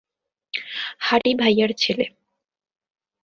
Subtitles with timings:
[0.99, 2.05] হারি ভাইয়ার ছেলে।